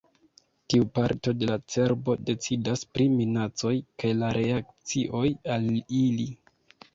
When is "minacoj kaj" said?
3.19-4.11